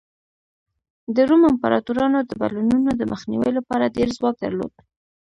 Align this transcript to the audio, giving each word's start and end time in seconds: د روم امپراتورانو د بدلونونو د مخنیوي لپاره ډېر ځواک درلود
د 1.15 1.17
روم 1.29 1.43
امپراتورانو 1.51 2.19
د 2.29 2.31
بدلونونو 2.41 2.89
د 2.95 3.01
مخنیوي 3.11 3.51
لپاره 3.57 3.93
ډېر 3.95 4.09
ځواک 4.17 4.35
درلود 4.43 4.73